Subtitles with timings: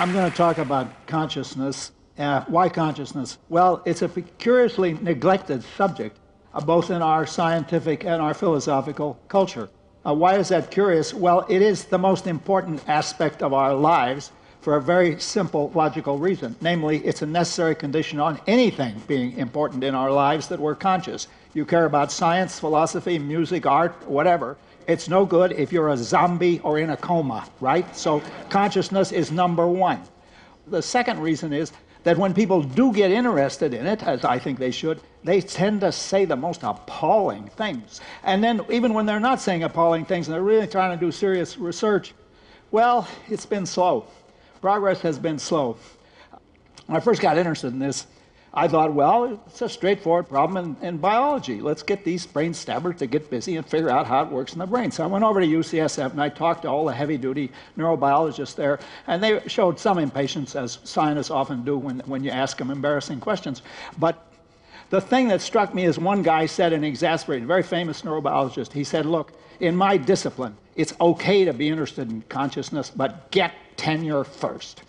[0.00, 1.92] I'm going to talk about consciousness.
[2.16, 3.36] Uh, why consciousness?
[3.50, 6.16] Well, it's a curiously neglected subject,
[6.54, 9.68] uh, both in our scientific and our philosophical culture.
[10.06, 11.12] Uh, why is that curious?
[11.12, 14.32] Well, it is the most important aspect of our lives
[14.62, 16.56] for a very simple logical reason.
[16.62, 21.28] Namely, it's a necessary condition on anything being important in our lives that we're conscious.
[21.52, 24.56] You care about science, philosophy, music, art, whatever.
[24.90, 27.94] It's no good if you're a zombie or in a coma, right?
[27.94, 30.02] So consciousness is number one.
[30.66, 31.70] The second reason is
[32.02, 35.82] that when people do get interested in it, as I think they should, they tend
[35.82, 38.00] to say the most appalling things.
[38.24, 41.12] And then, even when they're not saying appalling things and they're really trying to do
[41.12, 42.12] serious research,
[42.72, 44.06] well, it's been slow.
[44.60, 45.76] Progress has been slow.
[46.86, 48.08] When I first got interested in this,
[48.52, 51.60] I thought, well, it's a straightforward problem in, in, biology.
[51.60, 54.58] Let's get these brain stabbers to get busy and figure out how it works in
[54.58, 54.90] the brain.
[54.90, 58.56] So I went over to UCSF and I talked to all the heavy duty neurobiologists
[58.56, 62.72] there, and they showed some impatience, as scientists often do when, when you ask them
[62.72, 63.62] embarrassing questions.
[63.98, 64.26] But
[64.90, 68.82] the thing that struck me is one guy said, an exasperated, very famous neurobiologist, he
[68.82, 74.24] said, look, in my discipline, it's okay to be interested in consciousness, but get tenure
[74.24, 74.82] first.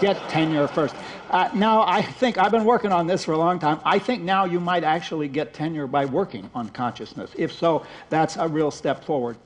[0.00, 0.94] Get tenure first.
[1.30, 3.80] Uh, now, I think I've been working on this for a long time.
[3.84, 7.30] I think now you might actually get tenure by working on consciousness.
[7.36, 9.36] If so, that's a real step forward.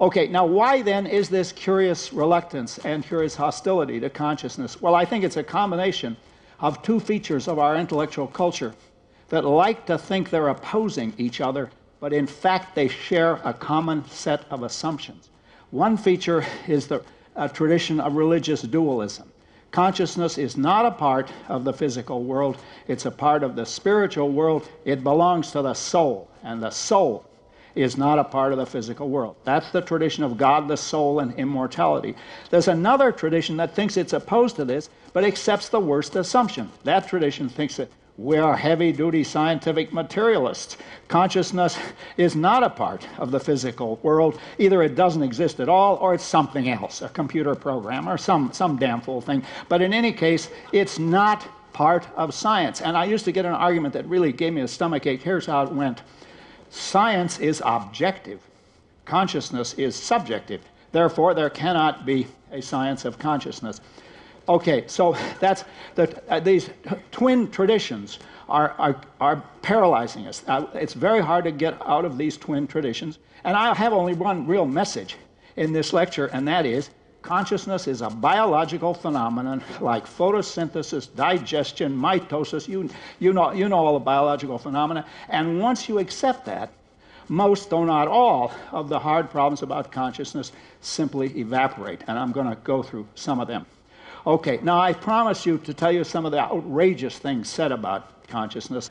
[0.00, 4.80] Okay, now why then is this curious reluctance and curious hostility to consciousness?
[4.80, 6.16] Well, I think it's a combination
[6.60, 8.74] of two features of our intellectual culture
[9.28, 14.06] that like to think they're opposing each other, but in fact they share a common
[14.08, 15.30] set of assumptions.
[15.70, 17.02] One feature is the
[17.36, 19.30] a tradition of religious dualism.
[19.70, 22.56] Consciousness is not a part of the physical world,
[22.88, 24.68] it's a part of the spiritual world.
[24.84, 27.24] It belongs to the soul, and the soul
[27.74, 29.36] is not a part of the physical world.
[29.44, 32.16] That's the tradition of God, the soul, and immortality.
[32.48, 36.70] There's another tradition that thinks it's opposed to this, but accepts the worst assumption.
[36.84, 40.78] That tradition thinks that we are heavy duty scientific materialists.
[41.08, 41.78] Consciousness
[42.16, 44.40] is not a part of the physical world.
[44.58, 48.52] Either it doesn't exist at all or it's something else, a computer program or some,
[48.52, 49.42] some damn fool thing.
[49.68, 52.80] But in any case, it's not part of science.
[52.80, 55.22] And I used to get an argument that really gave me a stomach ache.
[55.22, 56.02] Here's how it went
[56.70, 58.40] Science is objective,
[59.04, 60.62] consciousness is subjective.
[60.90, 63.80] Therefore, there cannot be a science of consciousness.
[64.48, 65.64] Okay, so that's
[65.96, 66.70] the, uh, these
[67.10, 70.44] twin traditions are, are, are paralyzing us.
[70.46, 73.18] Uh, it's very hard to get out of these twin traditions.
[73.42, 75.16] And I have only one real message
[75.56, 76.90] in this lecture, and that is
[77.22, 82.68] consciousness is a biological phenomenon like photosynthesis, digestion, mitosis.
[82.68, 85.04] You, you, know, you know all the biological phenomena.
[85.28, 86.70] And once you accept that,
[87.28, 92.02] most, though not all, of the hard problems about consciousness simply evaporate.
[92.06, 93.66] And I'm going to go through some of them.
[94.26, 98.26] Okay, now I promise you to tell you some of the outrageous things said about
[98.26, 98.90] consciousness.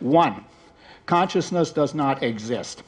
[0.00, 0.44] One,
[1.06, 2.82] consciousness does not exist.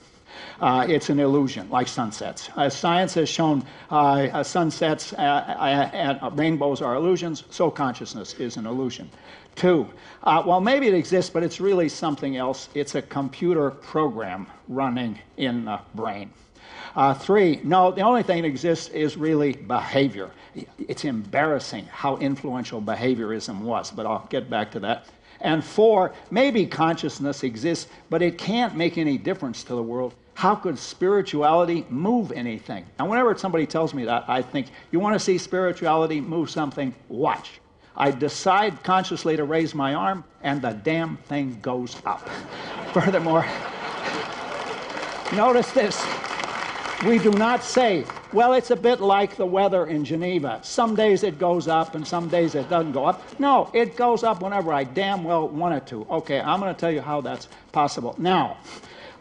[0.60, 2.50] Uh, it's an illusion, like sunsets.
[2.56, 8.34] Uh, science has shown uh, sunsets uh, uh, and uh, rainbows are illusions, so consciousness
[8.34, 9.08] is an illusion.
[9.54, 9.88] Two,
[10.24, 12.68] well, maybe it exists, but it's really something else.
[12.74, 16.30] It's a computer program running in the brain.
[16.96, 20.30] Uh, three, no, the only thing that exists is really behavior.
[20.78, 25.06] It's embarrassing how influential behaviorism was, but I'll get back to that.
[25.40, 30.14] And four, maybe consciousness exists, but it can't make any difference to the world.
[30.34, 32.84] How could spirituality move anything?
[32.98, 36.94] And whenever somebody tells me that, I think, you want to see spirituality move something?
[37.08, 37.60] Watch.
[37.96, 42.28] I decide consciously to raise my arm, and the damn thing goes up.
[42.92, 43.44] Furthermore,
[45.32, 46.04] notice this
[47.06, 50.60] we do not say, well, it's a bit like the weather in Geneva.
[50.62, 53.38] Some days it goes up and some days it doesn't go up.
[53.38, 56.06] No, it goes up whenever I damn well want it to.
[56.10, 58.14] Okay, I'm going to tell you how that's possible.
[58.18, 58.56] Now,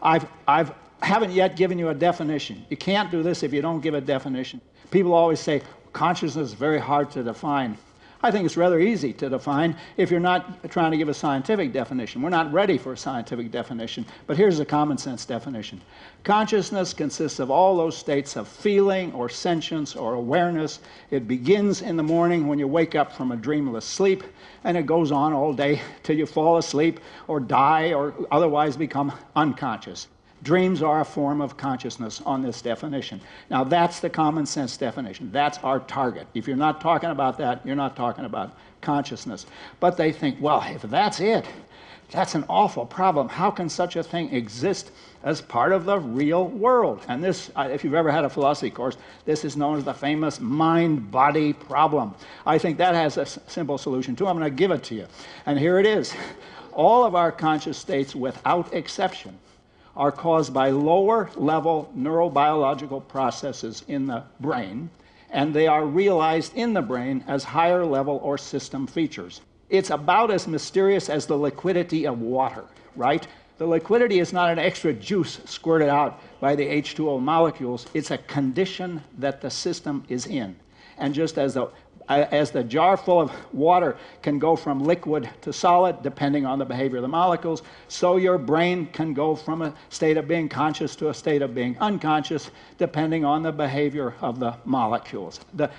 [0.02, 0.72] I've, I've
[1.02, 2.64] haven't yet given you a definition.
[2.70, 4.60] You can't do this if you don't give a definition.
[4.90, 5.62] People always say
[5.92, 7.76] consciousness is very hard to define.
[8.24, 11.74] I think it's rather easy to define if you're not trying to give a scientific
[11.74, 12.22] definition.
[12.22, 15.82] We're not ready for a scientific definition, but here's a common sense definition.
[16.22, 20.80] Consciousness consists of all those states of feeling or sentience or awareness.
[21.10, 24.24] It begins in the morning when you wake up from a dreamless sleep,
[24.64, 29.12] and it goes on all day till you fall asleep or die or otherwise become
[29.36, 30.08] unconscious.
[30.44, 33.20] Dreams are a form of consciousness on this definition.
[33.50, 35.32] Now, that's the common sense definition.
[35.32, 36.26] That's our target.
[36.34, 39.46] If you're not talking about that, you're not talking about consciousness.
[39.80, 41.46] But they think, well, if that's it,
[42.10, 43.28] that's an awful problem.
[43.30, 44.92] How can such a thing exist
[45.22, 47.02] as part of the real world?
[47.08, 50.40] And this, if you've ever had a philosophy course, this is known as the famous
[50.40, 52.14] mind body problem.
[52.44, 54.26] I think that has a simple solution too.
[54.26, 55.06] I'm going to give it to you.
[55.46, 56.12] And here it is.
[56.72, 59.38] All of our conscious states, without exception,
[59.96, 64.90] are caused by lower level neurobiological processes in the brain,
[65.30, 69.40] and they are realized in the brain as higher level or system features.
[69.70, 72.64] It's about as mysterious as the liquidity of water,
[72.96, 73.26] right?
[73.58, 78.18] The liquidity is not an extra juice squirted out by the H2O molecules, it's a
[78.18, 80.56] condition that the system is in.
[80.98, 81.68] And just as the
[82.08, 86.64] as the jar full of water can go from liquid to solid depending on the
[86.64, 90.94] behavior of the molecules, so your brain can go from a state of being conscious
[90.96, 95.40] to a state of being unconscious depending on the behavior of the molecules.
[95.54, 95.70] The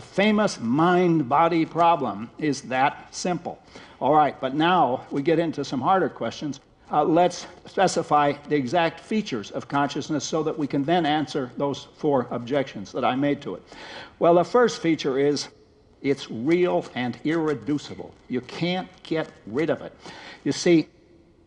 [0.00, 3.58] famous mind body problem is that simple.
[4.00, 6.60] All right, but now we get into some harder questions.
[6.92, 11.88] Uh, let's specify the exact features of consciousness so that we can then answer those
[11.96, 13.62] four objections that I made to it.
[14.18, 15.48] Well, the first feature is
[16.04, 18.14] it's real and irreducible.
[18.28, 19.92] You can't get rid of it.
[20.44, 20.86] You see,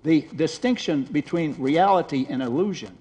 [0.03, 2.97] the distinction between reality and illusion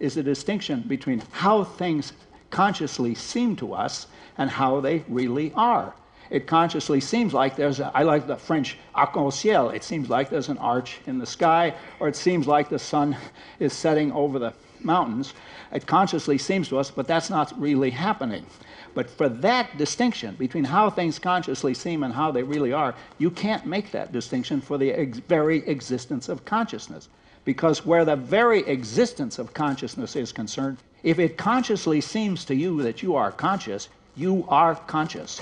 [0.00, 2.12] is the distinction between how things
[2.50, 5.94] consciously seem to us and how they really are.
[6.30, 10.48] It consciously seems like there's, a, I like the French arc-en-ciel, it seems like there's
[10.48, 13.16] an arch in the sky, or it seems like the sun
[13.60, 14.52] is setting over the
[14.84, 15.34] mountains.
[15.72, 18.46] It consciously seems to us, but that's not really happening.
[18.94, 23.30] But for that distinction between how things consciously seem and how they really are, you
[23.30, 27.08] can't make that distinction for the ex- very existence of consciousness.
[27.44, 32.82] Because where the very existence of consciousness is concerned, if it consciously seems to you
[32.82, 35.40] that you are conscious, you are conscious.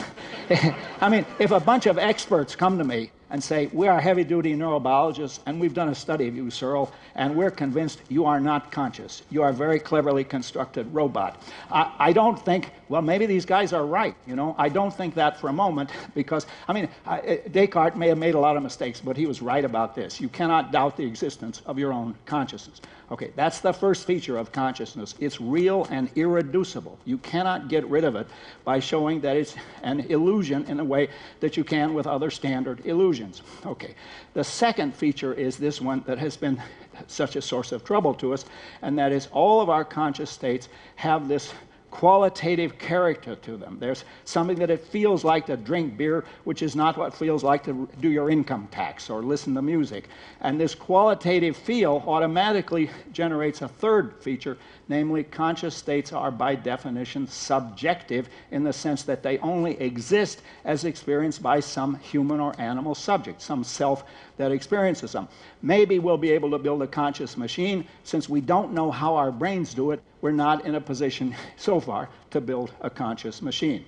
[1.01, 4.25] I mean, if a bunch of experts come to me and say, We are heavy
[4.25, 8.41] duty neurobiologists, and we've done a study of you, Searle, and we're convinced you are
[8.41, 9.23] not conscious.
[9.31, 11.43] You are a very cleverly constructed robot.
[11.71, 14.55] I, I, don't think, well, maybe these guys are right, you know.
[14.59, 18.19] I don't think that for a moment because, I mean, I, eh, Descartes may have
[18.19, 20.21] made a lot of mistakes, but he was right about this.
[20.21, 22.81] You cannot doubt the existence of your own consciousness.
[23.13, 25.15] Okay, that's the first feature of consciousness.
[25.21, 26.99] It's real and irreducible.
[27.05, 28.27] You cannot get rid of it
[28.65, 31.09] by showing that it's an illusion in a way
[31.39, 33.43] that you can with other standard illusions.
[33.65, 33.95] Okay,
[34.35, 36.61] the second feature is this one that has been
[37.07, 38.45] such a source of trouble to us,
[38.83, 41.53] and that is all of our conscious states have this
[41.97, 43.79] qualitative character to them.
[43.81, 47.65] There's something that it feels like to drink beer, which is not what feels like
[47.65, 50.09] to do your income tax or listen to music.
[50.43, 57.27] And this qualitative feel automatically generates a third feature, namely, conscious states are by definition
[57.27, 62.95] subjective in the sense that they only exist as experienced by some human or animal
[62.95, 64.05] subject, some self
[64.37, 65.29] that experiences them.
[65.63, 67.87] Maybe we'll be able to build a conscious machine.
[68.05, 71.81] Since we don't know how our brains do it, we're not in a position so
[71.81, 73.85] far to build a conscious machine.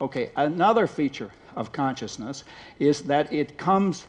[0.00, 2.44] Okay, another feature of consciousness
[2.78, 4.06] is that it comes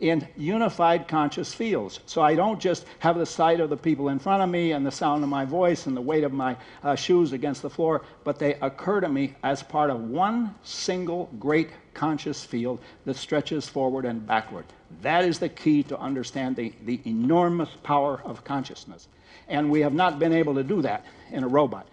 [0.00, 2.00] in unified conscious fields.
[2.06, 4.84] So I don't just have the sight of the people in front of me and
[4.84, 8.02] the sound of my voice and the weight of my uh, shoes against the floor,
[8.24, 13.68] but they occur to me as part of one single great conscious field that stretches
[13.68, 14.64] forward and backward.
[15.02, 19.08] That is the key to understanding the enormous power of consciousness.
[19.48, 21.86] And we have not been able to do that in a robot.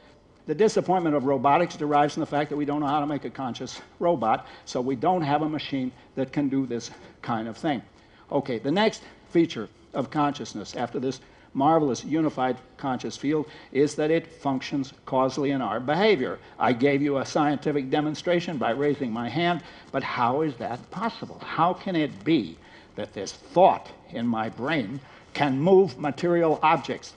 [0.46, 3.26] The disappointment of robotics derives from the fact that we don't know how to make
[3.26, 6.90] a conscious robot, so we don't have a machine that can do this
[7.22, 7.82] kind of thing.
[8.32, 11.20] Okay, the next feature of consciousness after this
[11.54, 16.38] marvelous unified conscious field is that it functions causally in our behavior.
[16.60, 21.40] I gave you a scientific demonstration by raising my hand, but how is that possible?
[21.40, 22.58] How can it be
[22.96, 25.00] that this thought in my brain
[25.34, 27.14] can move material objects?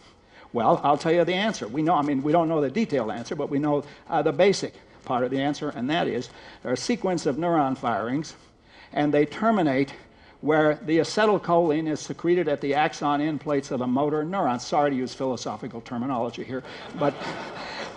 [0.53, 1.69] Well, I'll tell you the answer.
[1.69, 4.33] We know, I mean, we don't know the detailed answer, but we know uh, the
[4.33, 4.75] basic
[5.05, 6.29] part of the answer, and that is
[6.63, 8.35] there are a sequence of neuron firings,
[8.93, 9.93] and they terminate
[10.41, 14.61] where the acetylcholine is secreted at the axon end plates of the motor neuron.
[14.61, 16.63] Sorry to use philosophical terminology here,
[16.99, 17.15] but,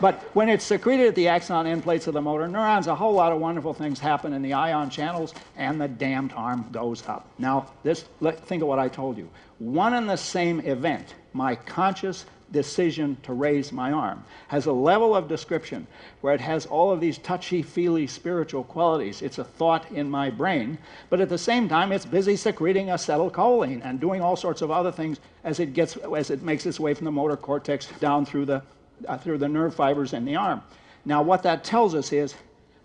[0.02, 3.14] but when it's secreted at the axon end plates of the motor neurons, a whole
[3.14, 7.28] lot of wonderful things happen in the ion channels, and the damned arm goes up.
[7.38, 9.30] Now, this, let, think of what I told you.
[9.60, 15.14] One and the same event, my conscious decision to raise my arm has a level
[15.14, 15.86] of description
[16.22, 19.22] where it has all of these touchy feely spiritual qualities.
[19.22, 20.78] It's a thought in my brain,
[21.10, 24.92] but at the same time, it's busy secreting acetylcholine and doing all sorts of other
[24.92, 28.46] things as it, gets, as it makes its way from the motor cortex down through
[28.46, 28.62] the,
[29.08, 30.62] uh, through the nerve fibers in the arm.
[31.04, 32.36] Now, what that tells us is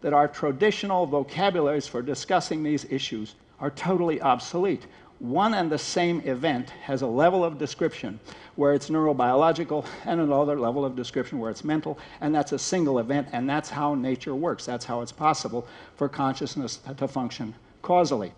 [0.00, 4.86] that our traditional vocabularies for discussing these issues are totally obsolete
[5.18, 8.20] one and the same event has a level of description
[8.54, 12.98] where it's neurobiological and another level of description where it's mental, and that's a single
[12.98, 14.64] event, and that's how nature works.
[14.64, 18.32] That's how it's possible for consciousness to function causally.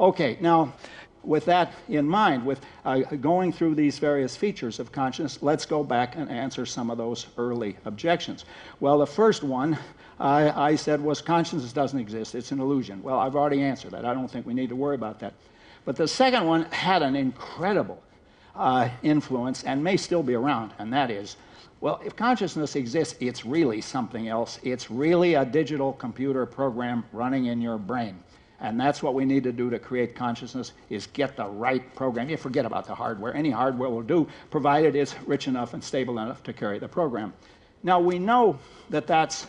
[0.00, 0.72] Okay, now
[1.22, 5.82] with that in mind, with uh, going through these various features of consciousness, let's go
[5.84, 8.44] back and answer some of those early objections.
[8.80, 9.78] Well, the first one
[10.20, 13.02] I, I said was consciousness doesn't exist, it's an illusion.
[13.02, 14.04] Well, I've already answered that.
[14.04, 15.34] I don't think we need to worry about that.
[15.88, 18.02] But the second one had an incredible
[18.54, 21.38] uh, influence and may still be around, and that is
[21.80, 24.60] well, if consciousness exists, it's really something else.
[24.62, 28.22] It's really a digital computer program running in your brain.
[28.60, 32.28] And that's what we need to do to create consciousness is get the right program.
[32.28, 33.34] You forget about the hardware.
[33.34, 37.32] Any hardware will do, provided it's rich enough and stable enough to carry the program.
[37.82, 38.58] Now, we know
[38.90, 39.46] that that's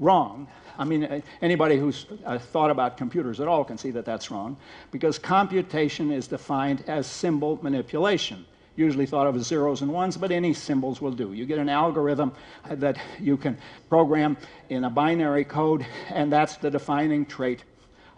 [0.00, 0.48] wrong.
[0.78, 4.30] I mean, uh, anybody who's uh, thought about computers at all can see that that's
[4.30, 4.56] wrong
[4.90, 8.46] because computation is defined as symbol manipulation.
[8.76, 11.34] Usually thought of as zeros and ones, but any symbols will do.
[11.34, 12.32] You get an algorithm
[12.70, 13.58] that you can
[13.90, 14.38] program
[14.70, 17.62] in a binary code, and that's the defining trait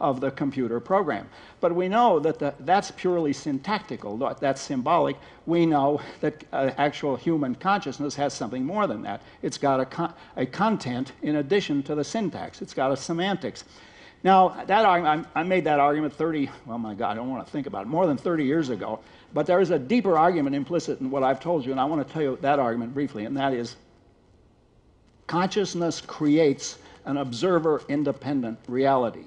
[0.02, 1.28] of the computer program.
[1.60, 5.16] But we know that the, that's purely syntactical, that's symbolic.
[5.46, 9.22] We know that uh, actual human consciousness has something more than that.
[9.40, 13.64] It's got a, con- a content in addition to the syntax, it's got a semantics.
[14.24, 17.50] Now, that argument, I made that argument 30, well, my God, I don't want to
[17.50, 19.00] think about it, more than 30 years ago.
[19.34, 22.06] But there is a deeper argument implicit in what I've told you, and I want
[22.06, 23.76] to tell you that argument briefly, and that is
[25.26, 29.24] consciousness creates an observer independent reality.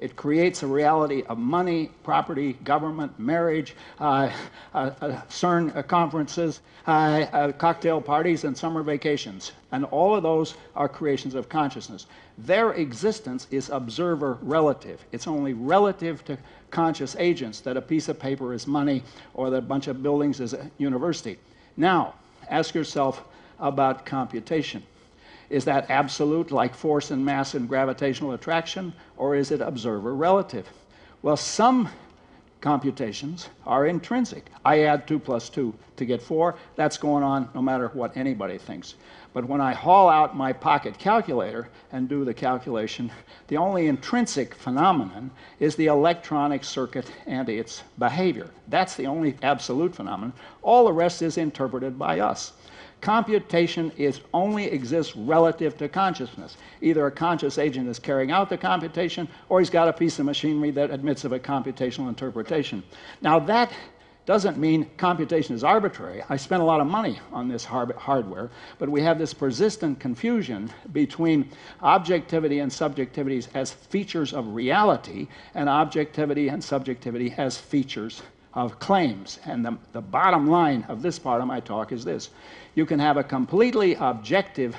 [0.00, 4.32] It creates a reality of money, property, government, marriage, uh,
[4.74, 9.52] uh, uh CERN conferences, uh, uh, cocktail parties, and summer vacations.
[9.72, 12.06] And all of those are creations of consciousness.
[12.38, 15.04] Their existence is observer relative.
[15.12, 16.38] It's only relative to
[16.70, 19.02] conscious agents that a piece of paper is money
[19.34, 21.38] or that a bunch of buildings is a university.
[21.76, 22.14] Now,
[22.48, 23.22] ask yourself
[23.58, 24.82] about computation.
[25.50, 30.68] Is that absolute, like force and mass and gravitational attraction, or is it observer relative?
[31.22, 31.88] Well, some
[32.60, 34.46] computations are intrinsic.
[34.64, 36.54] I add 2 plus 2 to get 4.
[36.76, 38.94] That's going on no matter what anybody thinks.
[39.32, 43.10] But when I haul out my pocket calculator and do the calculation,
[43.48, 48.50] the only intrinsic phenomenon is the electronic circuit and its behavior.
[48.68, 50.32] That's the only absolute phenomenon.
[50.62, 52.52] All the rest is interpreted by us
[53.00, 56.56] computation is only exists relative to consciousness.
[56.80, 60.26] Either a conscious agent is carrying out the computation or he's got a piece of
[60.26, 62.82] machinery that admits of a computational interpretation.
[63.20, 63.72] Now that
[64.26, 66.22] doesn't mean computation is arbitrary.
[66.28, 70.70] I spent a lot of money on this hardware, but we have this persistent confusion
[70.92, 71.50] between
[71.82, 78.22] objectivity and subjectivity as features of reality and objectivity and subjectivity as features
[78.54, 79.38] of claims.
[79.44, 82.30] And the, the bottom line of this part of my talk is this
[82.74, 84.76] you can have a completely objective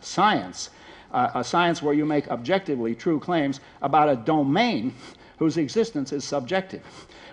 [0.00, 0.70] science,
[1.12, 4.94] uh, a science where you make objectively true claims about a domain
[5.38, 6.82] whose existence is subjective,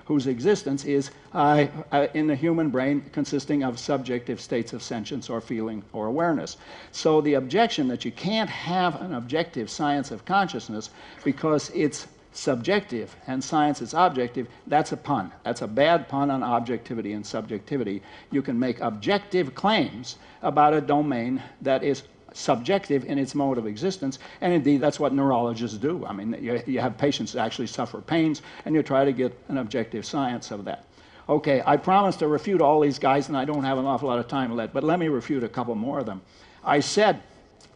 [0.06, 5.30] whose existence is uh, uh, in the human brain consisting of subjective states of sentience
[5.30, 6.58] or feeling or awareness.
[6.92, 10.90] So the objection that you can't have an objective science of consciousness
[11.24, 15.32] because it's subjective and science is objective, that's a pun.
[15.44, 18.02] That's a bad pun on objectivity and subjectivity.
[18.32, 23.68] You can make objective claims about a domain that is subjective in its mode of
[23.68, 26.06] existence, and indeed that's what neurologists do.
[26.06, 29.38] I mean, you, you have patients that actually suffer pains, and you try to get
[29.50, 30.86] an objective science of that.
[31.30, 34.20] Okay, I promised to refute all these guys, and I don't have an awful lot
[34.20, 36.22] of time left, but let me refute a couple more of them.
[36.66, 37.22] I said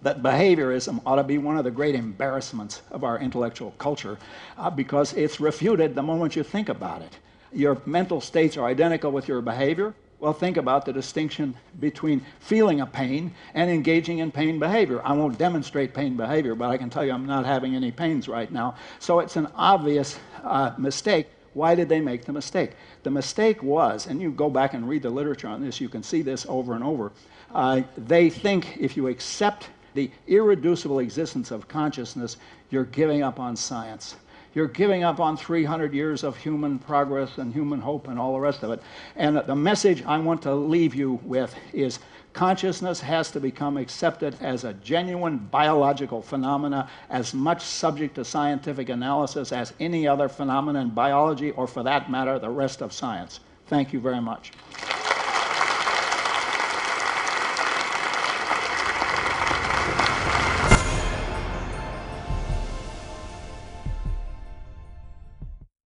[0.01, 4.17] that behaviorism ought to be one of the great embarrassments of our intellectual culture
[4.57, 7.17] uh, because it's refuted the moment you think about it.
[7.51, 9.93] Your mental states are identical with your behavior.
[10.19, 14.99] Well, think about the distinction between feeling a pain and engaging in pain behavior.
[15.03, 18.27] I won't demonstrate pain behavior, but I can tell you I'm not having any pains
[18.27, 18.75] right now.
[18.99, 21.27] So it's an obvious uh, mistake.
[21.53, 22.71] Why did they make the mistake?
[23.03, 26.03] The mistake was, and you go back and read the literature on this, you can
[26.03, 27.11] see this over and over.
[27.53, 32.37] Uh, they think if you accept the irreducible existence of consciousness,
[32.69, 34.15] you're giving up on science.
[34.53, 38.39] you're giving up on 300 years of human progress and human hope and all the
[38.39, 38.81] rest of it.
[39.15, 41.99] And the message I want to leave you with is
[42.33, 48.89] consciousness has to become accepted as a genuine biological phenomena, as much subject to scientific
[48.89, 53.41] analysis as any other phenomenon in biology, or for that matter, the rest of science.
[53.67, 54.53] Thank you very much.